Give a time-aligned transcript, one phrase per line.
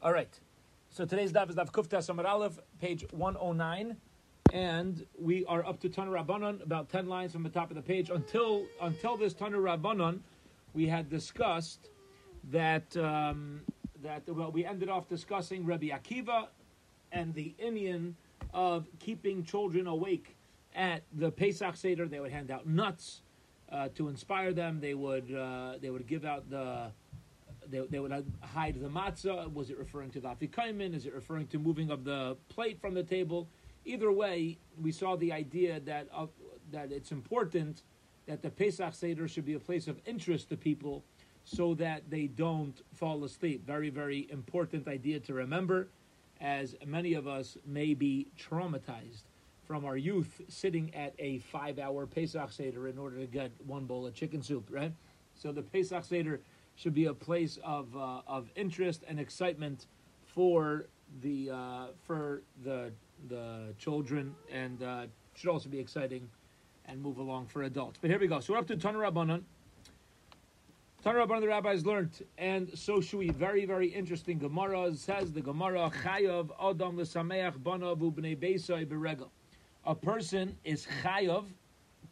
[0.00, 0.38] All right.
[0.90, 3.96] So today's daf is daf Kufta Samar Aleph, page 109,
[4.52, 7.82] and we are up to Tanur Rabbanon, about 10 lines from the top of the
[7.82, 8.08] page.
[8.08, 10.20] Until until this Tanur Rabbanon,
[10.72, 11.90] we had discussed
[12.52, 13.62] that um,
[14.00, 16.46] that well, we ended off discussing Rabbi Akiva
[17.10, 18.12] and the inyan
[18.54, 20.36] of keeping children awake
[20.76, 22.06] at the Pesach Seder.
[22.06, 23.22] They would hand out nuts
[23.72, 24.78] uh, to inspire them.
[24.78, 26.92] They would uh, they would give out the
[27.70, 29.52] they, they would hide the matzah.
[29.52, 30.94] Was it referring to the afikoman?
[30.94, 33.48] Is it referring to moving of the plate from the table?
[33.84, 36.26] Either way, we saw the idea that uh,
[36.70, 37.82] that it's important
[38.26, 41.02] that the Pesach Seder should be a place of interest to people
[41.44, 43.66] so that they don't fall asleep.
[43.66, 45.88] Very, very important idea to remember,
[46.40, 49.22] as many of us may be traumatized
[49.66, 53.84] from our youth sitting at a five hour Pesach Seder in order to get one
[53.86, 54.92] bowl of chicken soup, right?
[55.34, 56.40] So the Pesach Seder
[56.78, 59.86] should be a place of uh, of interest and excitement
[60.24, 60.86] for
[61.20, 62.92] the uh, for the
[63.28, 66.28] the children, and uh, should also be exciting
[66.86, 67.98] and move along for adults.
[68.00, 68.38] But here we go.
[68.38, 69.42] So we're up to Tanur Rabbanon.
[71.04, 73.30] Tanur Rabbanon, the rabbis learned, and so we.
[73.30, 79.30] Very very interesting Gemara says the Gemara Chayav Adam l'sameach banav u'bnei beisai beregel.
[79.84, 81.44] A person is chayav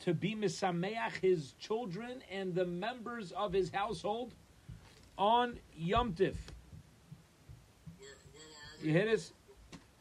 [0.01, 4.35] to be misameach his children and the members of his household
[5.19, 6.37] on Yom Tif.
[8.83, 9.33] You hit us?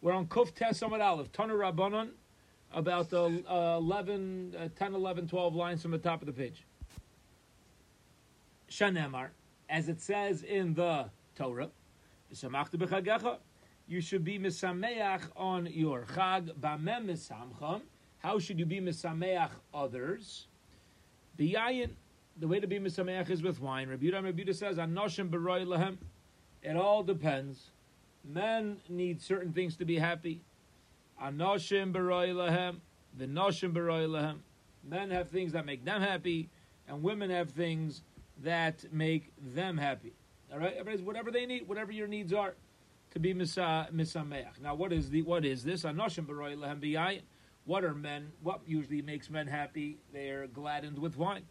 [0.01, 2.09] We're on Kuf Tes Amad Aleph, Tanur Rabbanon,
[2.73, 6.63] about the uh, 11, uh, 10, 11, 12 lines from the top of the page.
[8.69, 9.29] Shanemar,
[9.69, 11.69] as it says in the Torah,
[13.87, 17.81] you should be misameach on your chag b'mem misamcham.
[18.19, 20.47] How should you be misameach others?
[21.39, 21.91] B'yayin
[22.37, 23.89] the way to be misameach is with wine.
[23.89, 25.97] Rabbi Yudah, Yudah says, "Anoshim beroy lehem."
[26.61, 27.71] It all depends.
[28.23, 30.41] Men need certain things to be happy.
[31.21, 32.81] Anoshim beroy lehem,
[33.17, 34.39] v'noshim beroy lehem.
[34.83, 36.49] Men have things that make them happy,
[36.87, 38.01] and women have things
[38.43, 40.13] that make them happy.
[40.51, 42.55] All right, everybody's whatever they need, whatever your needs are,
[43.11, 44.59] to be misa misameach.
[44.61, 45.83] Now, what is the what is this?
[45.83, 47.21] Anoshim beroy lehem.
[47.65, 48.31] What are men?
[48.43, 49.97] What usually makes men happy?
[50.13, 51.43] They are gladdened with wine.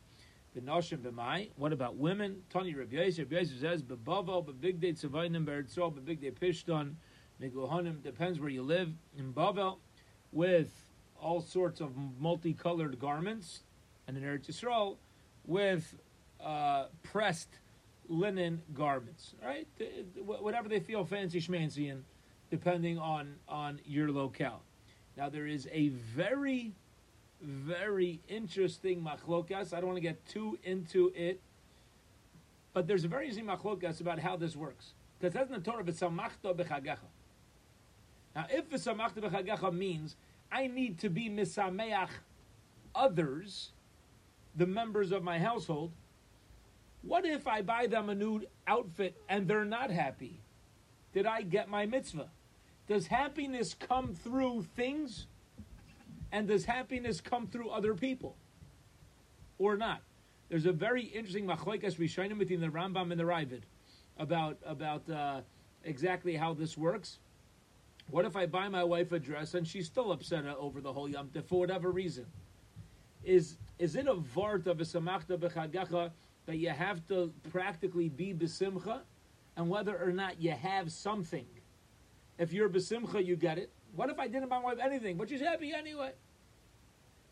[0.57, 1.49] B'noshim.
[1.57, 2.43] What about women?
[2.51, 3.31] Tani Rabbi Yosef.
[3.31, 6.95] Rabbi Yosef says, B'bavel, b'big day tzavaynim, b'eretzol, b'big day pishton,
[7.43, 8.91] miguhanim, depends where you live.
[9.19, 9.79] In Bavel,
[10.33, 10.73] with
[11.21, 13.63] all sorts of multicolored garments,
[14.07, 14.97] and in Eretz Yisrael,
[15.45, 15.97] with
[16.45, 17.59] uh, pressed
[18.09, 19.67] linen garments, right?
[20.25, 22.05] Whatever they feel fancy schmancy in,
[22.51, 24.63] depending on, on your locale.
[25.17, 26.73] Now, there is a very
[27.45, 29.73] very interesting machlokas.
[29.73, 31.41] I don't want to get too into it,
[32.73, 34.95] but there's a very interesting machlokas about how this works.
[35.19, 36.99] Because that's in the Torah, v'samachta b'chagecha.
[38.35, 40.17] Now, if v'samachta b'chagecha means
[40.51, 42.09] I need to be misameach
[42.95, 43.71] others,
[44.57, 45.93] the members of my household,
[47.03, 50.41] what if I buy them a new outfit and they're not happy?
[51.13, 52.29] Did I get my mitzvah?
[52.89, 55.27] Does happiness come through things?
[56.33, 58.37] And does happiness come through other people
[59.59, 60.03] or not?
[60.49, 63.63] There's a very interesting machlekes rishonim between the Rambam and the Raavad
[64.19, 65.41] about about uh,
[65.85, 67.19] exactly how this works.
[68.11, 71.09] What if I buy my wife a dress and she's still upset over the whole
[71.09, 72.27] Yom for whatever reason?
[73.25, 76.11] Is is it a vart of a samachta
[76.47, 79.01] that you have to practically be besimcha,
[79.57, 81.47] and whether or not you have something?
[82.39, 83.71] If you're besimcha, you get it.
[83.97, 86.13] What if I didn't buy my wife anything, but she's happy anyway?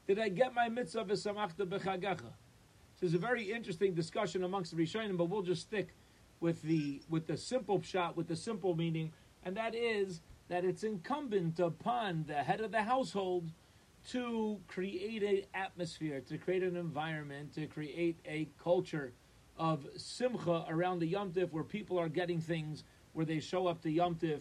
[0.06, 2.32] Did I get my mitzvah v'samachta b'chagacha?
[3.00, 5.88] There's a very interesting discussion amongst the Rishonim, but we'll just stick
[6.40, 9.12] with the with the simple shot, with the simple meaning,
[9.44, 13.50] and that is that it's incumbent upon the head of the household
[14.10, 19.12] to create an atmosphere, to create an environment, to create a culture
[19.58, 22.84] of simcha around the Yom Tif where people are getting things,
[23.14, 24.40] where they show up to Yom Tif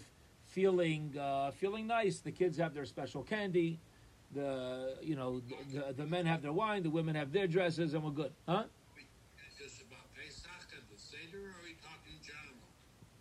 [0.51, 2.19] feeling uh, feeling nice.
[2.19, 3.79] The kids have their special candy.
[4.33, 5.41] The you know
[5.73, 8.63] the, the men have their wine, the women have their dresses, and we're good, huh?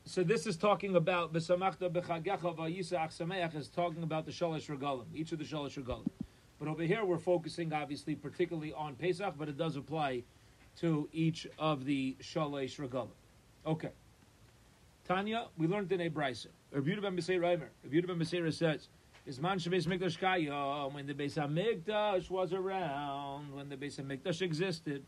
[0.05, 5.05] So this is talking about B'samachta b'chagecha v'yisach sameach is talking about the shalosh regalim,
[5.15, 6.09] each of the shalosh regalim.
[6.59, 10.25] But over here we're focusing obviously particularly on Pesach, but it does apply
[10.81, 13.11] to each of the shalosh regalim.
[13.65, 13.91] Okay.
[15.07, 16.49] Tanya, we learned in a brisa.
[16.73, 17.69] Rabbi ben Beseir Reimer.
[17.83, 18.89] Rabbi ben Beseir says,
[19.27, 24.41] "Is man shebeis mikdash kayom when the Beis Hamikdash was around, when the Beis Hamikdash
[24.41, 25.05] existed,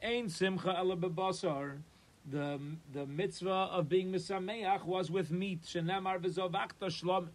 [0.00, 1.78] ain simcha ala bebasar.
[2.30, 2.60] the
[2.92, 5.62] the mitzvah of being misameach was with meat.
[5.62, 7.28] Shenamar v'zovachta shlom.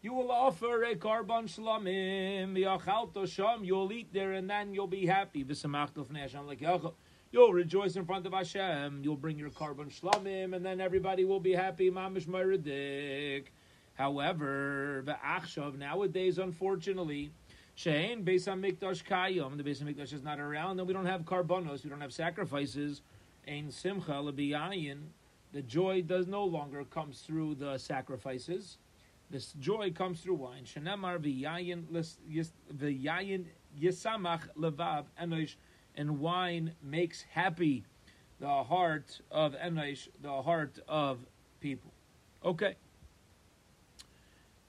[0.00, 3.64] You will offer a korban shlomim v'yachalto shom.
[3.64, 5.44] You'll eat there and then you'll be happy.
[5.44, 6.60] V'samachto fnei Hashem like
[7.32, 9.00] You'll rejoice in front of Hashem.
[9.02, 11.90] You'll bring your korban shlamim, and then everybody will be happy.
[11.90, 13.46] Mamish Meridik.
[13.94, 17.32] However, the Achshav nowadays, unfortunately,
[17.74, 19.56] Shein Beis Hamikdash Kayom.
[19.56, 23.00] The Beis Hamikdash is not around, and we don't have korbanos, We don't have sacrifices.
[23.48, 24.98] Ein Simcha lebiyayin.
[25.54, 28.76] The joy does no longer comes through the sacrifices.
[29.30, 30.64] This joy comes through wine.
[30.64, 31.86] Shenemar v'yayin
[33.80, 35.54] yisamach levav enosh
[35.96, 37.84] and wine makes happy
[38.40, 41.18] the heart of Enosh, the heart of
[41.60, 41.92] people.
[42.44, 42.76] Okay.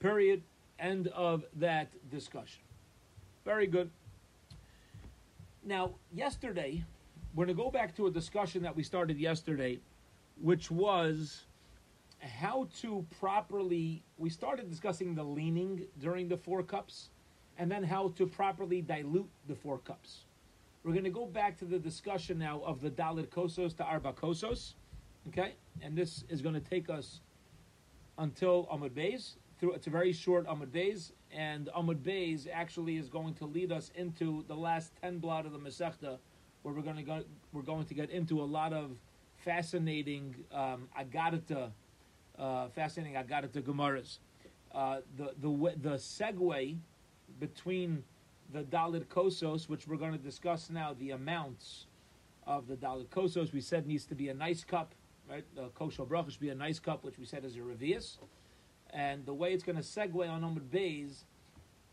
[0.00, 0.42] Period.
[0.78, 2.62] End of that discussion.
[3.44, 3.90] Very good.
[5.64, 6.84] Now, yesterday,
[7.34, 9.80] we're going to go back to a discussion that we started yesterday,
[10.40, 11.44] which was
[12.20, 14.04] how to properly.
[14.18, 17.10] We started discussing the leaning during the four cups,
[17.58, 20.24] and then how to properly dilute the four cups.
[20.84, 24.12] We're going to go back to the discussion now of the Dalit Kosos to Arba
[24.12, 24.74] Kosos.
[25.28, 25.54] Okay?
[25.80, 27.20] And this is going to take us
[28.18, 29.36] until Amud Beis.
[29.58, 31.12] Through, it's a very short Amud Beis.
[31.32, 35.52] And Amud Beis actually is going to lead us into the last 10 blatt of
[35.52, 36.18] the Masechta,
[36.62, 37.22] where we're going to go,
[37.54, 38.90] we're going to get into a lot of
[39.38, 41.70] fascinating um, Agadata,
[42.38, 44.18] uh, fascinating Agadata Gemaras.
[44.74, 46.76] Uh, the, the, the segue
[47.40, 48.04] between
[48.52, 51.86] the Dalit Kosos, which we're going to discuss now, the amounts
[52.46, 54.94] of the Dalit Kosos, we said needs to be a nice cup,
[55.28, 55.44] right?
[55.54, 58.18] The kosher bracha should be a nice cup, which we said is a revius.
[58.90, 61.24] And the way it's going to segue on Amud Beis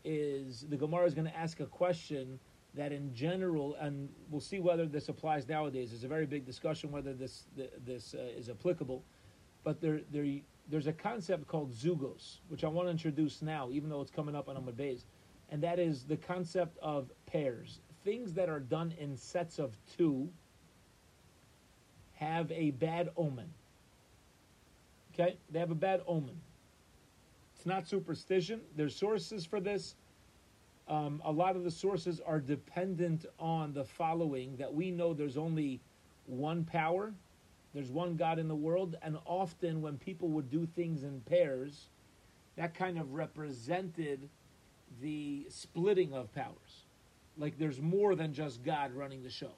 [0.04, 2.38] is the Gemara is going to ask a question
[2.74, 5.90] that, in general, and we'll see whether this applies nowadays.
[5.90, 7.44] There's a very big discussion whether this
[7.84, 9.02] this uh, is applicable,
[9.64, 10.24] but there there
[10.70, 14.34] there's a concept called zugos, which I want to introduce now, even though it's coming
[14.34, 15.04] up on Amud Beis
[15.52, 17.80] and that is the concept of pairs.
[18.04, 20.30] Things that are done in sets of two
[22.14, 23.50] have a bad omen.
[25.12, 25.36] Okay?
[25.50, 26.40] They have a bad omen.
[27.54, 28.62] It's not superstition.
[28.76, 29.94] There's sources for this.
[30.88, 35.36] Um, a lot of the sources are dependent on the following that we know there's
[35.36, 35.80] only
[36.26, 37.12] one power,
[37.74, 41.88] there's one God in the world, and often when people would do things in pairs,
[42.56, 44.30] that kind of represented
[45.00, 46.84] the splitting of powers.
[47.38, 49.52] Like there's more than just God running the show.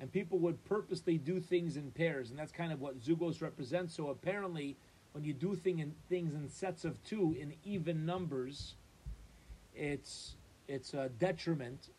[0.00, 3.94] And people would purposely do things in pairs, and that's kind of what Zugos represents.
[3.94, 4.76] So apparently,
[5.12, 8.74] when you do thing in, things in sets of two in even numbers,
[9.74, 10.34] it's
[10.68, 11.90] it's a detriment.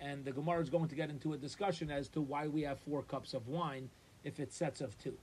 [0.00, 2.80] And the Gemara is going to get into a discussion as to why we have
[2.80, 3.88] four cups of wine
[4.24, 5.16] if it's sets of two.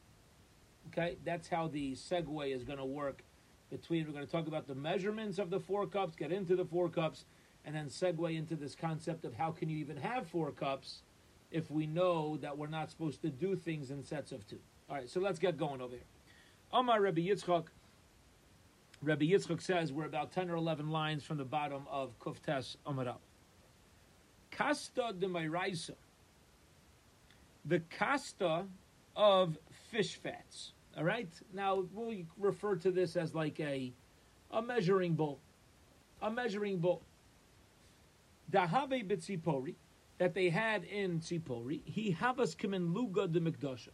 [0.87, 3.23] Okay, that's how the segue is going to work
[3.69, 6.65] between we're going to talk about the measurements of the four cups, get into the
[6.65, 7.25] four cups,
[7.65, 11.01] and then segue into this concept of how can you even have four cups
[11.51, 14.59] if we know that we're not supposed to do things in sets of two.
[14.89, 16.05] All right, so let's get going over here.
[16.71, 17.65] Omar Rabbi Yitzchak.
[19.01, 23.17] Rabbi Yitzchak says we're about 10 or 11 lines from the bottom of Kuftes Amarav.
[24.51, 25.95] Kasta de Mairaisa.
[27.65, 28.65] The kasta
[29.15, 29.57] of
[29.91, 30.73] fish fats.
[30.97, 31.29] All right.
[31.53, 33.93] Now we'll refer to this as like a
[34.51, 35.39] a measuring bowl,
[36.21, 37.01] a measuring bowl.
[38.51, 39.75] Dahave bitzipori
[40.17, 41.81] that they had in Tzipori.
[41.85, 43.89] He havas kimin luga de mikdasha.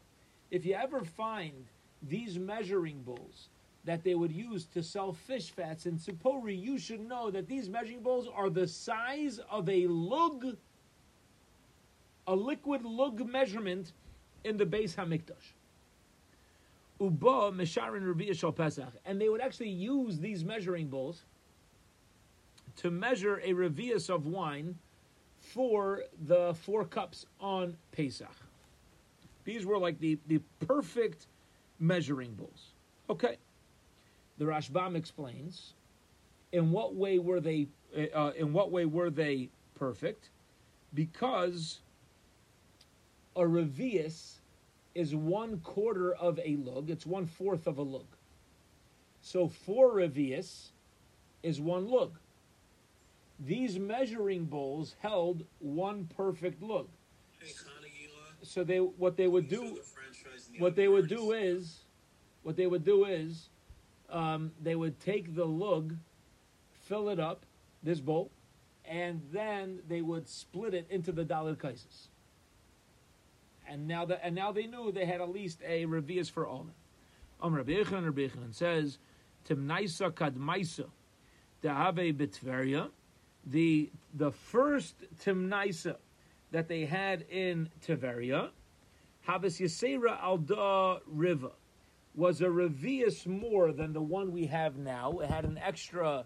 [0.51, 1.65] If you ever find
[2.01, 3.49] these measuring bowls
[3.83, 7.69] that they would use to sell fish fats in Tzipori, you should know that these
[7.69, 10.57] measuring bowls are the size of a lug,
[12.27, 13.91] a liquid lug measurement
[14.43, 15.54] in the Beis Hamikdash.
[16.99, 18.93] Uba Mesharin Shal Pesach.
[19.05, 21.23] And they would actually use these measuring bowls
[22.77, 24.77] to measure a revius of wine
[25.39, 28.27] for the four cups on Pesach.
[29.43, 31.27] These were like the, the perfect
[31.79, 32.71] measuring bowls.
[33.09, 33.37] Okay.
[34.37, 35.73] The Rashbam explains
[36.51, 37.67] in what way were they
[38.13, 40.29] uh, in what way were they perfect?
[40.93, 41.79] Because
[43.35, 44.39] a revius
[44.95, 46.89] is one quarter of a lug.
[46.89, 48.07] It's one fourth of a lug.
[49.21, 50.69] So four revius
[51.43, 52.17] is one lug.
[53.39, 56.87] These measuring bowls held one perfect lug.
[58.41, 59.79] So they what they would do
[60.59, 61.81] what they would do is
[62.43, 63.49] what they would do is
[64.09, 65.95] um, they would take the lug,
[66.83, 67.45] fill it up,
[67.83, 68.29] this bowl,
[68.85, 72.09] and then they would split it into the dalit kaises.
[73.67, 76.67] And now that and now they knew they had at least a revius for all.
[77.41, 78.97] Um Rabbi Yechon, Rabbi Yechon says,
[79.47, 80.85] Timnaisa kadmaisa,
[81.63, 82.89] dehave bitveria,
[83.45, 85.97] the the first Timnaisa
[86.51, 88.49] that they had in Tiveria,
[89.21, 91.51] Havas Yisera Alda Riva,
[92.15, 95.19] was a revius more than the one we have now.
[95.19, 96.25] It had an extra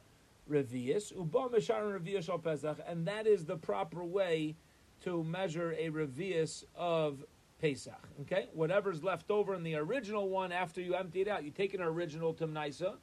[0.49, 4.55] revius, Uba Mesharon revius al Pesach, and that is the proper way
[5.03, 7.23] to measure a revius of
[7.59, 8.07] Pesach.
[8.21, 11.73] Okay, whatever's left over in the original one after you empty it out, you take
[11.73, 12.95] an original Timnaisa,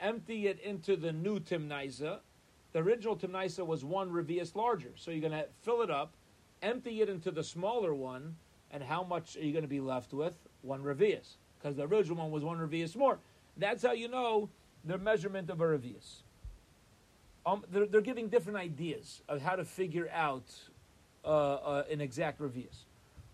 [0.00, 2.18] empty it into the new Timnaisa.
[2.72, 6.14] The original Timnaisa was one revius larger, so you're going to fill it up,
[6.62, 8.34] empty it into the smaller one,
[8.72, 10.34] and how much are you going to be left with?
[10.62, 13.18] One revius, because the original one was one revius more.
[13.56, 14.48] That's how you know
[14.84, 16.22] the measurement of a revius.
[17.46, 20.50] Um, they're, they're, giving different ideas of how to figure out
[21.24, 22.84] uh, uh, an exact revius.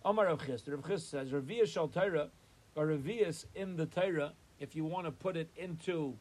[0.05, 2.29] Amar Rav Chisda, Rav Chisda says, Revius shal Torah,
[2.75, 6.15] or revius in the Torah, if you want to put it into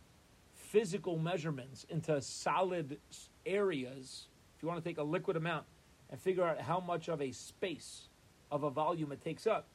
[0.54, 2.98] physical measurements, into solid
[3.46, 5.66] areas, if you want to take a liquid amount
[6.10, 8.10] and figure out how much of a space,
[8.52, 9.68] of a volume it takes up,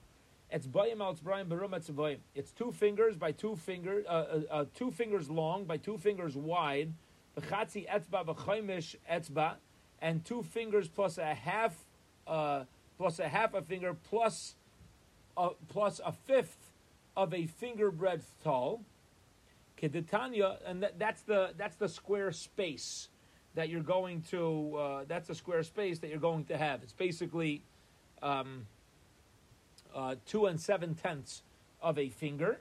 [0.51, 2.19] it's bayim al tzbrayim barum etzavayim.
[2.35, 6.37] It's two fingers by two fingers, uh, uh, uh, two fingers long by two fingers
[6.37, 6.93] wide,
[7.37, 9.55] v'chatzi etzba v'chaimish etzba,
[10.05, 11.75] and two fingers plus a half
[12.27, 12.65] uh,
[12.99, 14.55] plus a half a finger plus
[15.37, 16.73] a, plus a fifth
[17.17, 18.83] of a finger breadth tall.
[19.81, 23.09] Keditanya, and that, that's the that's the square space
[23.55, 24.77] that you're going to.
[24.77, 26.83] Uh, that's a square space that you're going to have.
[26.83, 27.63] It's basically
[28.23, 28.67] um,
[29.95, 31.43] uh, two and seven tenths
[31.81, 32.61] of a finger.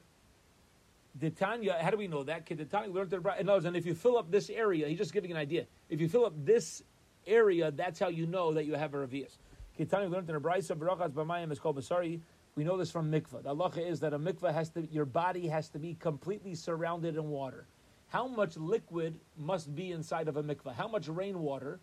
[1.19, 2.45] Ditanya, how do we know that?
[2.45, 3.39] Keditanya learned that.
[3.39, 5.65] In other words, and if you fill up this area, he's just giving an idea.
[5.89, 6.81] If you fill up this
[7.27, 9.38] area, that's how you know that you have a revius.
[9.80, 12.20] Kitani learned in a brayso barachas b'mayim is called basari.
[12.56, 13.44] We know this from mikvah.
[13.44, 17.15] The halacha is that a mikvah has to, your body has to be completely surrounded
[17.15, 17.65] in water.
[18.10, 20.75] How much liquid must be inside of a mikvah?
[20.75, 21.80] How much rainwater?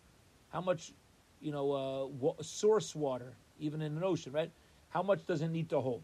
[0.49, 0.93] How much,
[1.41, 4.51] you know, uh, wa- source water, even in an ocean, right?
[4.89, 6.03] How much does it need to hold?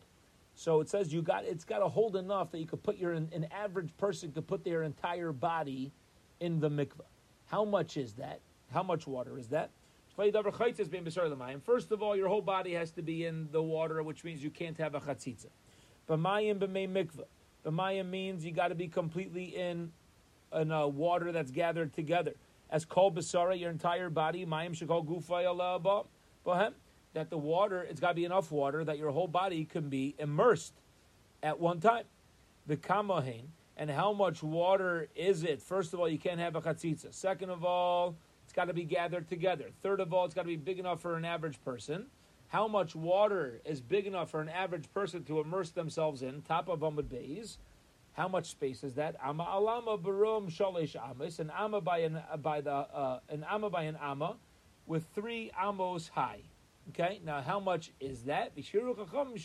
[0.55, 3.13] So it says you got it's got to hold enough that you could put your
[3.13, 5.91] an average person could put their entire body
[6.39, 7.05] in the mikvah.
[7.45, 8.39] How much is that?
[8.71, 9.71] How much water is that?
[10.17, 14.49] First of all, your whole body has to be in the water, which means you
[14.49, 15.47] can't have a chatzitza.
[16.09, 16.59] B'mayim.
[17.65, 19.91] B'mayim means you got to be completely in
[20.53, 22.33] in uh, water that's gathered together.
[22.69, 25.45] As kol basara, your entire body, mayim shekol gufay
[26.45, 26.73] bohem.
[27.13, 30.15] That the water, it's got to be enough water that your whole body can be
[30.19, 30.73] immersed
[31.41, 32.05] at one time.
[32.67, 33.45] The kamahin,
[33.75, 35.61] and how much water is it?
[35.61, 37.13] First of all, you can't have a chatzitza.
[37.13, 38.15] Second of all,
[38.57, 39.65] got to be gathered together.
[39.83, 42.07] Third of all, it's got to be big enough for an average person.
[42.47, 46.41] How much water is big enough for an average person to immerse themselves in?
[46.41, 47.57] Top of Amud Beis.
[48.13, 49.15] How much space is that?
[49.23, 53.83] Ama alama barum shalish amis, an amma by an by the uh, an amma by
[53.83, 54.37] an amma,
[54.87, 56.41] with three amos high.
[56.89, 58.55] Okay, now how much is that?
[58.55, 59.37] The Chum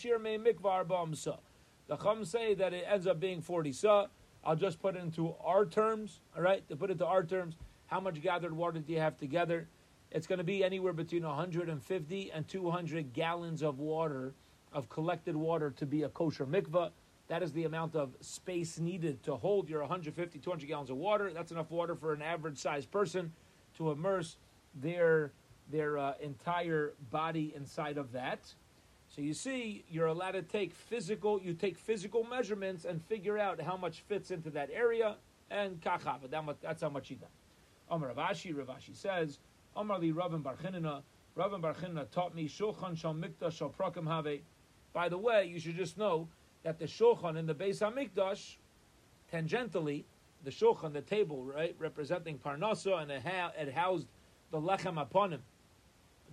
[2.24, 4.06] say that it ends up being forty sa.
[4.42, 6.20] I'll just put it into our terms.
[6.34, 7.56] All right, to put it to our terms,
[7.92, 9.68] how much gathered water do you have together?
[10.10, 14.32] It's going to be anywhere between 150 and 200 gallons of water,
[14.72, 16.90] of collected water to be a kosher mikvah.
[17.28, 21.30] That is the amount of space needed to hold your 150, 200 gallons of water.
[21.34, 23.30] That's enough water for an average sized person
[23.76, 24.36] to immerse
[24.74, 25.32] their,
[25.70, 28.40] their uh, entire body inside of that.
[29.14, 33.60] So you see, you're allowed to take physical, you take physical measurements and figure out
[33.60, 35.16] how much fits into that area,
[35.50, 36.30] and kachava,
[36.62, 37.28] that's how much you done.
[37.90, 39.38] Amar Rav Ashi, Ravashi says,
[39.76, 41.02] Amar li Rabban Barchinina,
[41.36, 44.40] Rabban Barchinina taught me Shulchan Shal Mikdash Shal Prakim Have.
[44.92, 46.28] By the way, you should just know
[46.62, 48.56] that the Shulchan in the Beis HaMikdash,
[49.32, 50.04] tangentially,
[50.44, 54.06] the Shulchan, the table, right, representing Parnasa, and it housed
[54.50, 55.42] the Lechem upon him,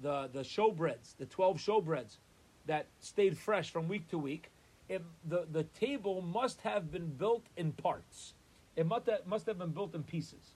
[0.02, 2.18] the, the showbreads, the 12 showbreads
[2.66, 4.52] that stayed fresh from week to week.
[4.88, 8.34] It, the, the table must have been built in parts.
[8.76, 10.56] It must have, must have been built in pieces.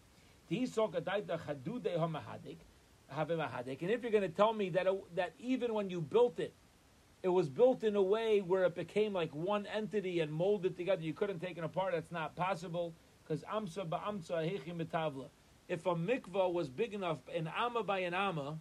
[0.49, 0.63] And
[3.91, 6.53] if you're going to tell me that, it, that even when you built it,
[7.21, 11.01] it was built in a way where it became like one entity and molded together,
[11.01, 12.93] you couldn't take it apart, that's not possible.
[13.23, 15.29] Because amsa
[15.69, 18.57] If a mikvah was big enough, an amma by an amma,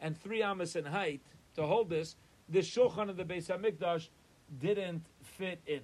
[0.00, 1.22] and three ammas in height,
[1.56, 2.16] to hold this,
[2.48, 4.08] the shulchan of the Beis HaMikdash
[4.58, 5.80] didn't fit in.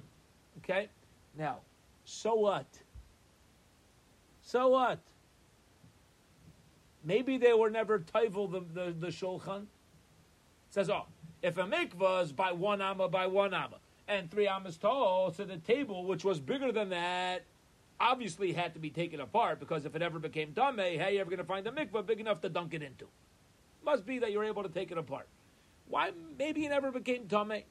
[0.58, 0.88] Okay?
[1.36, 1.60] Now,
[2.04, 2.66] so what?
[4.46, 5.00] So what?
[7.04, 9.62] Maybe they were never toivel the, the, the shulchan.
[9.62, 9.66] It
[10.70, 11.06] says, oh,
[11.42, 15.44] If a mikvah is by one amma by one amma, and three ammas tall, so
[15.44, 17.42] the table, which was bigger than that,
[17.98, 21.20] obviously had to be taken apart because if it ever became dame, how are you
[21.20, 23.06] ever going to find a mikvah big enough to dunk it into?
[23.84, 25.26] Must be that you're able to take it apart.
[25.88, 26.12] Why?
[26.38, 27.48] Maybe it never became tame.
[27.48, 27.64] Maybe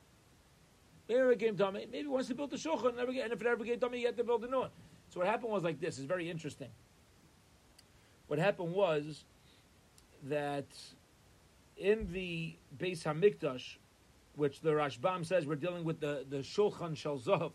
[1.08, 1.90] it became tame.
[1.90, 4.26] Maybe once he built the shulchan, and if it ever became tame, he had to
[4.26, 4.72] build a new one.
[5.10, 5.98] So what happened was like this.
[5.98, 6.70] It's very interesting.
[8.28, 9.24] What happened was
[10.24, 10.68] that
[11.78, 13.78] in the Beis Hamikdash,
[14.36, 17.52] which the Rashbam says we're dealing with the the Shulchan Shalzov,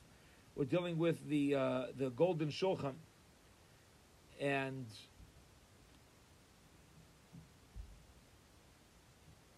[0.55, 2.95] we're dealing with the uh, the Golden Shulchan,
[4.41, 4.87] and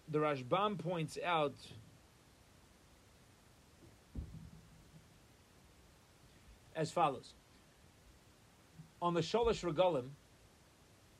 [0.09, 1.55] the Rashbam points out
[6.75, 7.33] as follows:
[9.03, 10.05] on the Sholosh Regalim,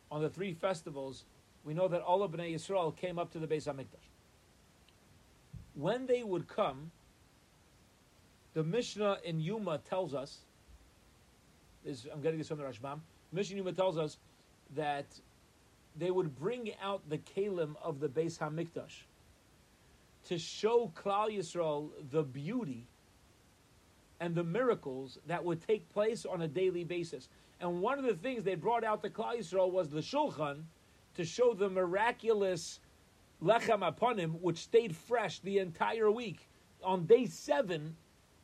[0.10, 1.26] on the three festivals,
[1.66, 4.08] we know that all of Bnei Yisrael came up to the Beis Hamikdash.
[5.76, 6.92] When they would come,
[8.54, 10.40] the Mishnah in Yuma tells us,
[11.84, 13.00] is, I'm getting this from the Rashbam,
[13.34, 14.18] Mishnah Yuma tells us
[14.76, 15.08] that
[15.98, 19.04] they would bring out the kalim of the Beis Hamikdash
[20.30, 22.88] to show Klal Yisrael the beauty
[24.22, 27.28] and the miracles that would take place on a daily basis.
[27.64, 30.64] And one of the things they brought out to Klal Yisrael was the Shulchan
[31.16, 32.82] to show the miraculous
[33.42, 36.50] lechem aponim, which stayed fresh the entire week.
[36.84, 37.96] On day seven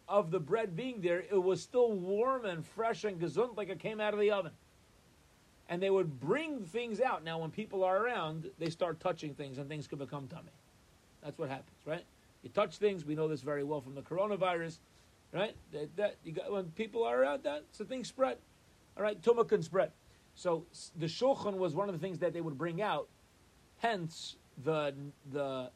[0.07, 3.79] of the bread being there, it was still warm and fresh and gesund like it
[3.79, 4.53] came out of the oven.
[5.67, 7.21] And they would bring things out.
[7.21, 10.53] Now, when people are around, they start touching things and things can become tummy.
[11.21, 12.05] That's what happens, right?
[12.41, 13.03] You touch things.
[13.03, 14.77] We know this very well from the coronavirus,
[15.33, 15.57] right?
[15.73, 18.37] That, that you got, when people are around, that so things spread.
[18.99, 19.91] All right, tumah can spread.
[20.35, 20.65] So
[20.97, 23.07] the shulchan was one of the things that they would bring out.
[23.77, 24.93] Hence the
[25.31, 25.71] the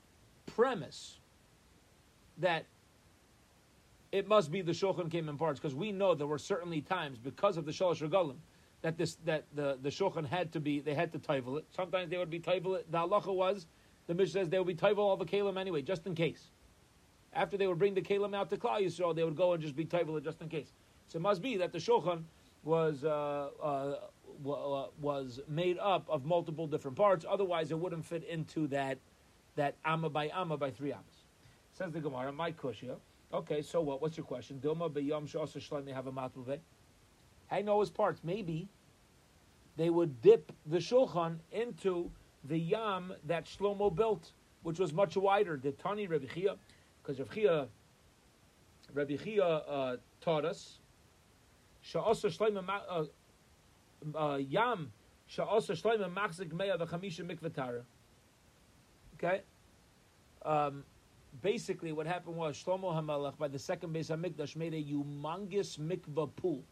[0.46, 1.20] premise
[2.40, 2.66] that
[4.12, 7.18] it must be the shulchan came in parts because we know there were certainly times
[7.18, 8.36] because of the shalosh regalim
[8.82, 11.66] that this that the the shulchan had to be they had to taivel it.
[11.74, 12.92] Sometimes they would be taivel it.
[12.92, 13.68] The halacha was
[14.08, 16.50] the Mishnah says they would be taivel all the kalim anyway, just in case.
[17.32, 19.78] After they would bring the kalim out to Klal Yisrael, they would go and just
[19.78, 20.74] be taivel it just in case.
[21.08, 22.24] So it must be that the shulchan
[22.64, 23.96] was uh, uh,
[24.44, 27.26] was made up of multiple different parts.
[27.30, 28.98] Otherwise, it wouldn't fit into that
[29.56, 31.26] that amma by amma by three ammas.
[31.74, 32.96] Says the Gemara, my kushya.
[33.34, 34.02] Okay, so what?
[34.02, 34.60] What's your question?
[34.64, 36.60] Dilma b'yom shasa shleim have a matluve.
[37.52, 38.22] I know his parts.
[38.24, 38.68] Maybe
[39.76, 42.12] they would dip the shulchan into
[42.44, 44.32] the yam that Shlomo built,
[44.64, 45.58] which was much wider.
[45.58, 46.56] The Tani Rebbe Chia,
[47.02, 47.68] because Rebbe Chia,
[48.94, 50.80] Rebbe Chia uh, taught us.
[51.84, 53.04] Sha'asa shleim uh,
[54.18, 54.92] uh, yam
[55.30, 57.84] sha'osa shloima machzik meya v'chamisha mikvatara.
[59.16, 59.42] Okay.
[60.44, 60.84] Um,
[61.42, 66.30] basically, what happened was Shlomo Hamelach by the second Beis Hamikdash made a humongous mikvah
[66.36, 66.64] pool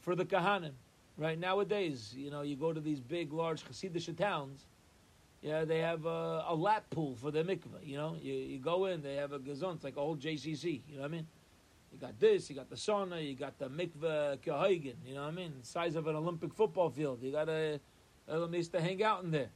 [0.00, 0.72] for the kahanim.
[1.18, 4.66] Right nowadays, you know, you go to these big, large Hasidic towns.
[5.42, 7.84] Yeah, they have a, a lap pool for the mikvah.
[7.84, 10.82] You know, you, you go in, they have a gazon, it's like old JCC.
[10.88, 11.26] You know what I mean?
[11.96, 15.28] You got this, you got the sauna, you got the mikveh kehoigen, you know what
[15.28, 15.54] I mean?
[15.62, 17.22] Size of an Olympic football field.
[17.22, 17.80] You got a,
[18.28, 19.48] a place to hang out in there.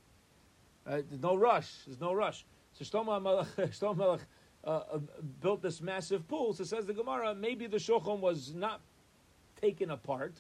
[0.86, 1.04] Right?
[1.06, 1.70] There's no rush.
[1.86, 2.46] There's no rush.
[2.72, 4.20] So Shlomo Melech,
[4.64, 4.98] uh, uh,
[5.42, 6.54] built this massive pool.
[6.54, 8.80] So says the Gemara, maybe the Shulchan was not
[9.60, 10.32] taken apart,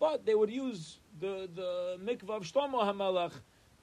[0.00, 3.30] but they would use the the mikveh of Shlomo Hamelach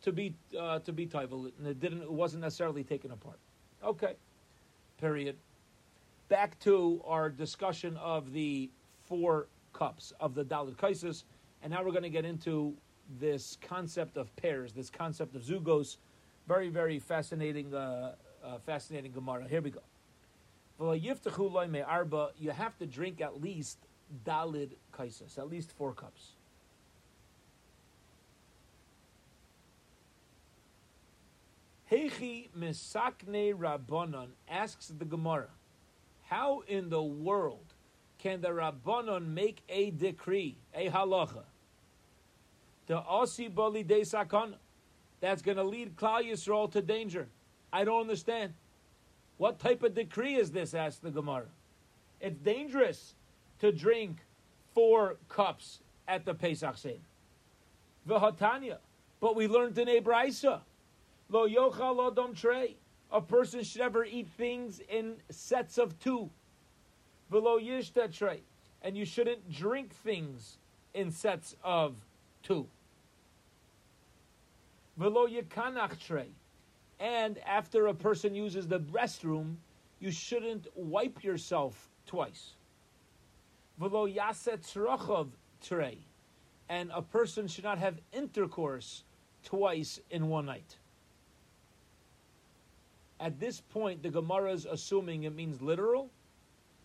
[0.01, 2.01] to be uh, to be taivel, and it didn't.
[2.01, 3.39] It wasn't necessarily taken apart.
[3.81, 4.15] Okay,
[4.99, 5.38] period
[6.31, 8.71] back to our discussion of the
[9.03, 11.25] four cups of the Dalit Kaisis,
[11.61, 12.73] and now we're going to get into
[13.19, 15.97] this concept of pairs, this concept of zugos.
[16.47, 18.15] Very, very fascinating, uh,
[18.45, 19.45] uh, fascinating Gemara.
[19.45, 19.81] Here we go.
[20.93, 21.09] You
[22.51, 23.79] have to drink at least
[24.25, 26.31] Dalid Kaisis, at least four cups.
[31.91, 35.49] Hechi misakne Rabbanon asks the Gemara.
[36.31, 37.73] How in the world
[38.17, 41.43] can the Rabbanon make a decree, a halacha,
[42.87, 44.55] the Osi Bali De Sakon,
[45.19, 47.27] that's going to lead Klal Yisrael to danger?
[47.73, 48.53] I don't understand.
[49.37, 50.73] What type of decree is this?
[50.73, 51.47] asked the Gemara.
[52.21, 53.15] It's dangerous
[53.59, 54.19] to drink
[54.73, 56.99] four cups at the Pesach Seder.
[58.07, 58.77] V'hatanya.
[59.19, 60.61] But we learned in Ebraisa.
[61.29, 62.77] Lo yochal odom trey
[63.12, 66.30] a person should ever eat things in sets of two.
[67.30, 68.39] Below yishtatrei.
[68.82, 70.58] And you shouldn't drink things
[70.93, 71.95] in sets of
[72.43, 72.67] two.
[74.97, 76.30] Below yikanach trey.
[77.00, 79.56] And after a person uses the restroom,
[80.00, 82.52] you shouldn't wipe yourself twice.
[83.80, 85.30] V'lo yaset tzrachov
[85.63, 85.97] trei.
[86.69, 89.04] And a person should not have intercourse
[89.43, 90.78] twice in one night.
[93.21, 96.10] At this point, the Gemara is assuming it means literal.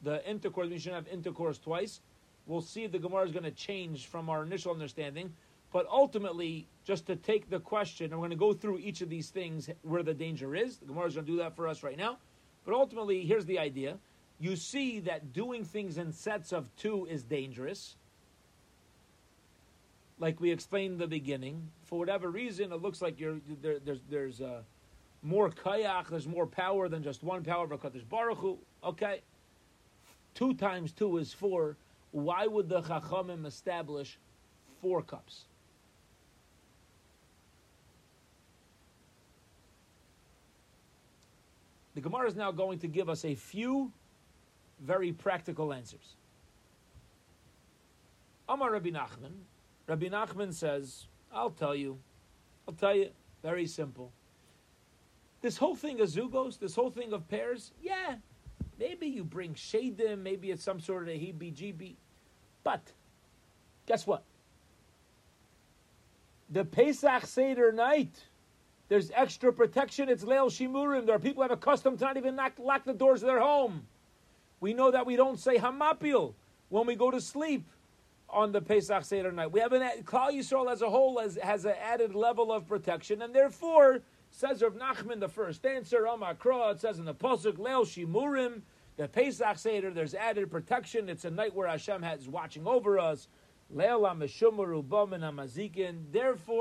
[0.03, 2.01] The intercourse, we shouldn't have intercourse twice.
[2.46, 5.33] We'll see if the Gemara is going to change from our initial understanding.
[5.72, 9.09] But ultimately, just to take the question, and we're going to go through each of
[9.09, 10.77] these things where the danger is.
[10.77, 12.18] The Gemara is going to do that for us right now.
[12.66, 13.96] But ultimately, here's the idea.
[14.38, 17.96] You see that doing things in sets of two is dangerous.
[20.18, 24.01] Like we explained in the beginning, for whatever reason, it looks like you're there, there's
[24.11, 24.62] there's uh,
[25.22, 28.59] more kayak, there's more power than just one power of Hakadosh Baruch Hu.
[28.85, 29.22] Okay,
[30.35, 31.76] two times two is four.
[32.12, 34.18] Why would the Chachamim establish
[34.81, 35.44] four cups?
[41.94, 43.90] The Gemara is now going to give us a few
[44.81, 46.16] very practical answers.
[48.48, 49.33] Amar Rabbi Nachman.
[49.87, 51.98] Rabbi Nachman says, I'll tell you.
[52.68, 53.09] I'll tell you.
[53.42, 54.12] Very simple.
[55.46, 58.16] This whole thing of zugos, this whole thing of pairs, yeah,
[58.80, 61.94] maybe you bring shadim, maybe it's some sort of a heebie-jeebie.
[62.64, 62.82] But,
[63.87, 64.24] guess what?
[66.50, 68.24] The Pesach Seder night,
[68.88, 70.09] there's extra protection.
[70.09, 71.06] It's Leil Shimurim.
[71.06, 73.28] There are people who have a custom to not even lock, lock the doors of
[73.28, 73.87] their home.
[74.59, 76.35] We know that we don't say Hamapil
[76.70, 77.68] when we go to sleep
[78.28, 79.52] on the Pesach Seder night.
[79.52, 83.22] We have an Klal Yisrael as a whole has, has an added level of protection,
[83.22, 84.02] and therefore,
[84.37, 88.61] says Rav Nachman, the first answer, Amakra, it says in the Pasuk, Leil Shimurim,
[88.99, 91.09] the Pesach Seder, there's added protection.
[91.09, 93.29] It's a night where Hashem is watching over us.
[93.70, 94.14] Therefore,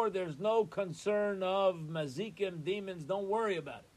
[0.09, 3.03] there's no concern of mazikim, demons.
[3.03, 3.89] Don't worry about it.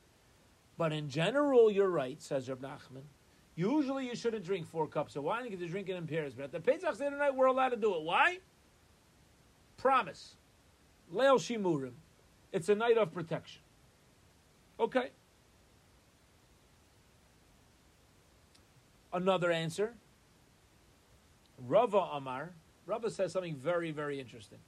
[0.77, 3.05] But in general, you're right, says Rav Nachman.
[3.55, 6.35] Usually, you shouldn't drink four cups of wine because you're drinking in pairs.
[6.35, 8.03] But at the Pesach Seder night, we're allowed to do it.
[8.03, 8.39] Why?
[9.77, 10.35] Promise.
[11.15, 11.93] Leil Shimurim.
[12.53, 13.63] It's a night of protection.
[14.81, 15.11] Okay.
[19.13, 19.95] Another answer.
[21.67, 22.51] Rava Amar.
[22.87, 24.59] Rava says something very, very interesting.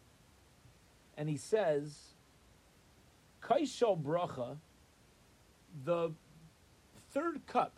[1.17, 2.15] And he says,
[3.43, 4.57] Kaishal Bracha,
[5.85, 6.11] the
[7.13, 7.73] third cup,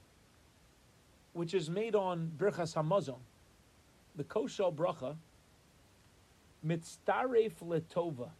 [1.33, 3.18] which is made on Birchas Hamazon,
[4.16, 5.16] the Koshal Bracha,
[6.66, 8.31] Mitztaref Letova.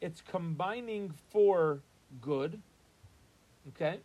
[0.00, 1.80] It's combining for
[2.20, 2.60] good,
[3.68, 4.00] okay?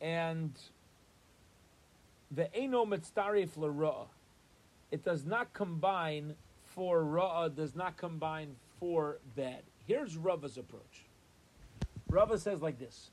[0.00, 0.52] And
[2.30, 4.06] the Eno Mitztaref Lera'ah
[4.94, 9.62] it does not combine for Ra'ah, does not combine for bad.
[9.88, 11.02] Here's Rava's approach.
[12.08, 13.10] Rava says like this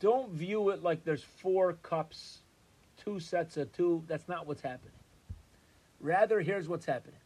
[0.00, 2.38] Don't view it like there's four cups,
[2.96, 4.02] two sets of two.
[4.06, 4.94] That's not what's happening.
[6.00, 7.20] Rather, here's what's happening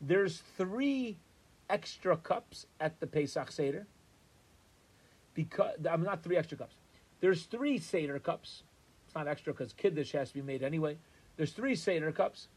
[0.00, 1.16] there's three
[1.70, 3.86] extra cups at the Pesach Seder.
[5.34, 6.74] Because I'm not three extra cups.
[7.20, 8.62] There's three Seder cups
[9.08, 10.98] it's not extra because Kiddush has to be made anyway.
[11.38, 12.48] There's three Seder cups.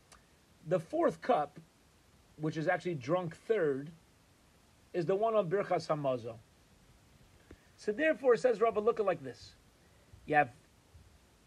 [0.67, 1.57] The fourth cup,
[2.41, 3.89] which is actually drunk third,
[4.93, 6.35] is the one on Birchas Hamazon.
[7.77, 9.53] So therefore, says Rabba, look at like this.
[10.25, 10.49] You have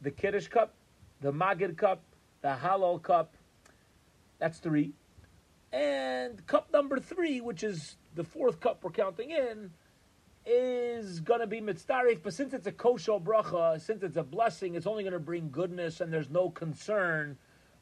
[0.00, 0.72] the Kiddush cup,
[1.20, 2.00] the Magid cup,
[2.40, 3.34] the Hallel cup.
[4.38, 4.94] That's three.
[5.74, 9.72] And cup number three, which is the fourth cup we're counting in,
[10.46, 14.76] is going to be mitzdarif, but since it's a kosher bracha, since it's a blessing,
[14.76, 17.36] it's only going to bring goodness, and there's no concern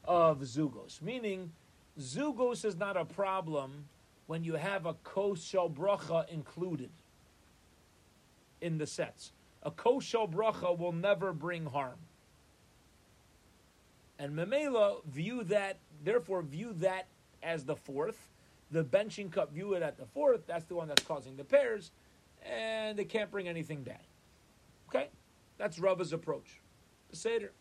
[0.07, 1.03] of zugos.
[1.03, 1.53] Meaning,
[2.01, 3.89] zugos is not a problem
[4.27, 6.89] when you have a kosher bracha included
[8.63, 9.33] in the sets.
[9.65, 11.99] A kosher bracha will never bring harm.
[14.19, 17.09] And Memela view that, therefore view that
[17.43, 18.29] as the fourth.
[18.71, 20.47] The benching cup view it at the fourth.
[20.47, 21.91] That's the one that's causing the pairs
[22.45, 24.01] and they can't bring anything bad.
[24.89, 25.09] Okay?
[25.59, 26.61] That's Rava's approach.
[27.11, 27.53] The Seder,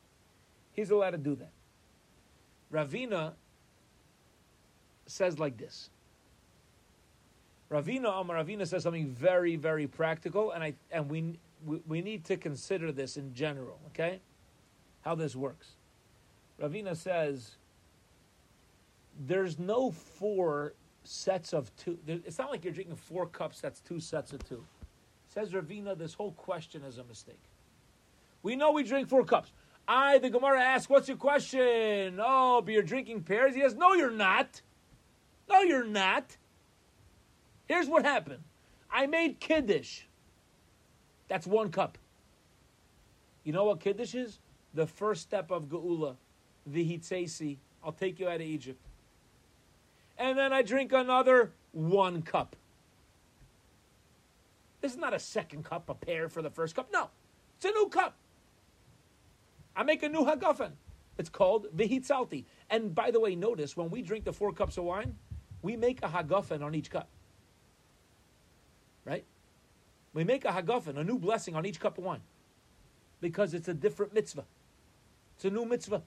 [0.73, 1.51] he's allowed to do that.
[2.73, 3.33] Ravina
[5.05, 5.89] says like this.
[7.69, 12.25] Ravina Amar Ravina says something very, very practical, and I and we, we we need
[12.25, 14.19] to consider this in general, okay?
[15.01, 15.75] How this works.
[16.61, 17.55] Ravina says
[19.19, 21.97] there's no four sets of two.
[22.07, 24.63] It's not like you're drinking four cups, that's two sets of two.
[25.33, 27.41] Says Ravina, this whole question is a mistake.
[28.43, 29.51] We know we drink four cups.
[29.87, 32.19] I, the Gemara asks, what's your question?
[32.21, 33.55] Oh, but you're drinking pairs?
[33.55, 34.61] He says, no, you're not.
[35.49, 36.37] No, you're not.
[37.67, 38.43] Here's what happened.
[38.91, 40.01] I made kiddush.
[41.27, 41.97] That's one cup.
[43.43, 44.39] You know what kiddush is?
[44.73, 46.15] The first step of geula,
[46.69, 47.57] vihitzesi.
[47.83, 48.79] I'll take you out of Egypt.
[50.21, 52.55] And then I drink another one cup.
[54.79, 56.89] This is not a second cup, a pair for the first cup.
[56.93, 57.09] No,
[57.57, 58.15] it's a new cup.
[59.75, 60.73] I make a new hagafen.
[61.17, 62.45] It's called vihitzalti.
[62.69, 65.15] And by the way, notice when we drink the four cups of wine,
[65.63, 67.09] we make a hagafen on each cup.
[69.05, 69.25] Right?
[70.13, 72.21] We make a hagafen, a new blessing on each cup of wine.
[73.21, 74.45] Because it's a different mitzvah.
[75.35, 76.03] It's a new mitzvah.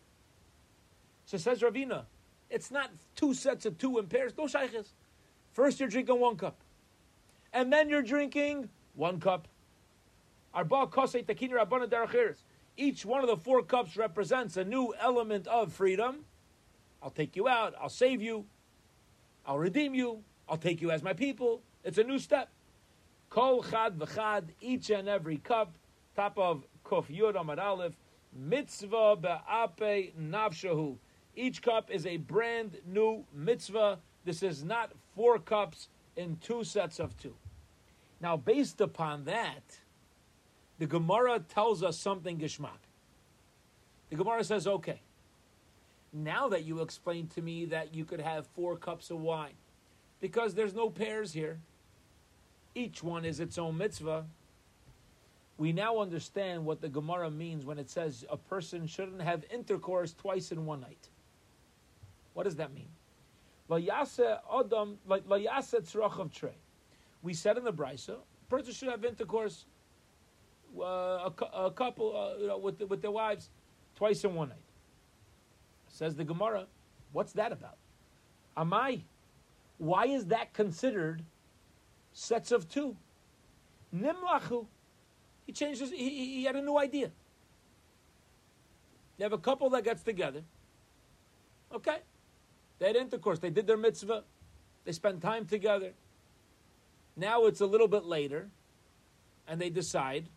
[1.26, 2.04] So says Ravina,
[2.54, 4.32] it's not two sets of two in pairs.
[4.38, 4.94] No shaykhs.
[5.52, 6.56] First you're drinking one cup.
[7.52, 9.48] And then you're drinking one cup.
[10.54, 10.88] Arba.
[12.76, 16.24] Each one of the four cups represents a new element of freedom.
[17.02, 17.74] I'll take you out.
[17.80, 18.46] I'll save you.
[19.44, 20.22] I'll redeem you.
[20.48, 21.62] I'll take you as my people.
[21.82, 22.50] It's a new step.
[23.30, 25.74] Kol chad v'chad, each and every cup,
[26.14, 27.96] top of Yud Amar Aleph,
[28.32, 30.96] mitzvah be'ape nafshahu.
[31.36, 33.98] Each cup is a brand new mitzvah.
[34.24, 37.34] This is not four cups in two sets of two.
[38.20, 39.80] Now, based upon that,
[40.78, 42.78] the Gemara tells us something gishmak.
[44.10, 45.00] The Gemara says, okay,
[46.12, 49.54] now that you explained to me that you could have four cups of wine,
[50.20, 51.58] because there's no pairs here,
[52.74, 54.24] each one is its own mitzvah.
[55.58, 60.12] We now understand what the Gemara means when it says a person shouldn't have intercourse
[60.12, 61.08] twice in one night.
[62.34, 62.88] What does that mean?
[63.68, 63.90] We
[67.32, 68.16] said in the Brisa,
[68.50, 69.64] person should have intercourse,
[70.78, 73.48] uh, a, a, couple, uh, you know, with the, with their wives,
[73.96, 74.58] twice in one night.
[75.88, 76.66] Says the Gemara,
[77.12, 77.78] what's that about?
[78.56, 79.00] Am I?
[79.78, 81.22] why is that considered
[82.12, 82.96] sets of two?
[83.94, 84.66] Nimlachu,
[85.46, 87.10] he changed his, he, he had a new idea.
[89.18, 90.42] You have a couple that gets together.
[91.72, 91.98] Okay.
[92.84, 93.38] They had intercourse.
[93.38, 94.24] They did their mitzvah.
[94.84, 95.92] They spent time together.
[97.16, 98.50] Now it's a little bit later,
[99.48, 100.28] and they decide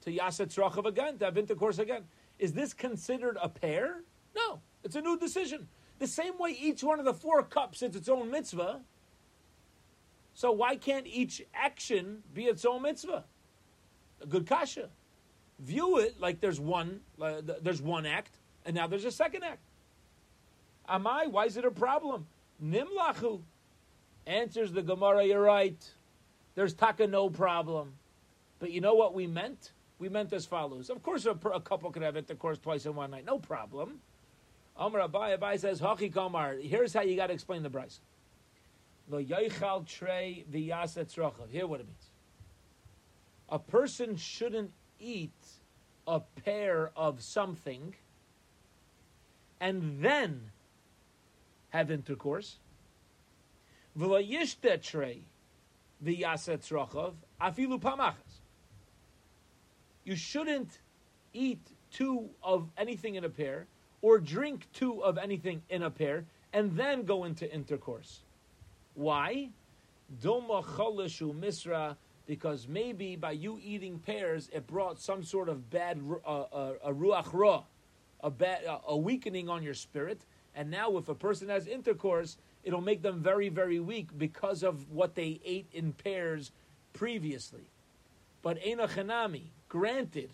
[0.00, 2.02] to yaset tzrachav again, to have intercourse again.
[2.40, 4.02] Is this considered a pair?
[4.34, 5.68] No, it's a new decision.
[6.00, 8.80] The same way each one of the four cups is its own mitzvah.
[10.34, 13.22] So why can't each action be its own mitzvah?
[14.20, 14.88] A good kasha.
[15.60, 17.02] View it like there's one,
[17.62, 19.60] there's one act, and now there's a second act.
[20.90, 22.26] Amai, why is it a problem?
[22.62, 23.40] Nimlachu.
[24.26, 25.78] Answers the Gemara, you're right.
[26.54, 27.92] There's taka no problem.
[28.58, 29.72] But you know what we meant?
[29.98, 30.90] We meant as follows.
[30.90, 33.24] Of course, a, a couple could have intercourse twice in one night.
[33.24, 34.00] No problem.
[34.76, 36.56] Amar Abaye, Abaye says, Hachi Kamar.
[36.60, 38.00] Here's how you got to explain the Braisa.
[39.08, 41.10] Lo yoichal trey v'yaset.
[41.50, 42.10] Here what it means.
[43.48, 45.32] A person shouldn't eat
[46.06, 47.94] a pair of something
[49.60, 50.50] and then
[51.70, 52.58] have intercourse.
[60.04, 60.78] You shouldn't
[61.32, 63.66] eat two of anything in a pair
[64.02, 68.20] or drink two of anything in a pair and then go into intercourse.
[68.94, 69.50] Why?
[71.34, 76.72] Misra, because maybe by you eating pears, it brought some sort of bad uh, uh,
[76.84, 77.62] a ruach ra,
[78.22, 78.30] a
[78.86, 80.20] a weakening on your spirit.
[80.54, 84.90] And now, if a person has intercourse, it'll make them very, very weak because of
[84.90, 86.50] what they ate in pairs
[86.92, 87.70] previously.
[88.42, 90.30] But ena chanami, granted,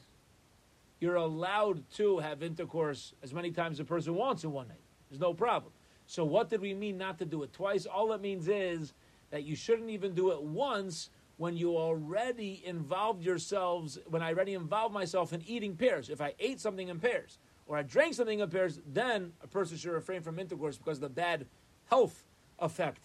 [1.00, 4.79] you're allowed to have intercourse as many times a person wants in one night.
[5.11, 5.72] There's no problem.
[6.07, 7.85] So what did we mean not to do it twice?
[7.85, 8.94] All it means is
[9.31, 14.55] that you shouldn't even do it once when you already involved yourselves, when I already
[14.55, 16.09] involved myself in eating pears.
[16.09, 19.76] If I ate something in pairs or I drank something in pairs, then a person
[19.76, 21.46] should refrain from intercourse because of the bad
[21.87, 22.24] health
[22.59, 23.00] effect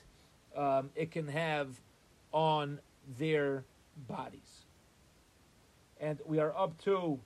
[0.56, 1.82] um, it can have
[2.32, 2.80] on
[3.17, 3.63] their
[4.08, 4.65] bodies.
[6.00, 7.19] And we are up to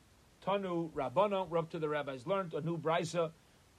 [0.46, 3.32] Tanu Rabbana, we're up to the rabbis learned, a new brisa.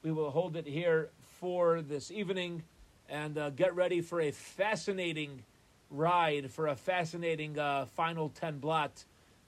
[0.03, 2.63] We will hold it here for this evening
[3.09, 5.43] and uh, get ready for a fascinating
[5.91, 9.05] ride, for a fascinating uh, final 10 blatt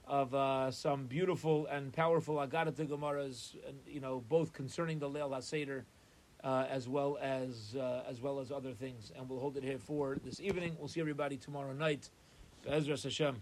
[0.09, 3.55] of uh, some beautiful and powerful Agadah Gemaras,
[3.87, 5.83] you know, both concerning the Leil HaSeder
[6.43, 9.11] uh, as well as uh, as well as other things.
[9.15, 10.75] And we'll hold it here for this evening.
[10.79, 12.09] We'll see everybody tomorrow night.
[12.67, 13.41] Ezra Hashem.